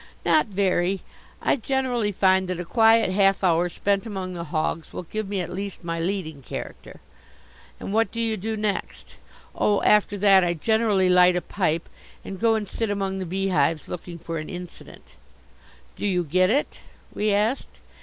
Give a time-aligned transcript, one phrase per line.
[0.25, 1.03] "Not very.
[1.43, 5.41] I generally find that a quiet half hour spent among the hogs will give me
[5.41, 7.01] at least my leading character."
[7.79, 9.17] "And what do you do next?"
[9.53, 11.87] "Oh, after that I generally light a pipe
[12.25, 15.05] and go and sit among the beehives looking for an incident."
[15.95, 16.79] "Do you get it?"
[17.13, 17.77] we asked.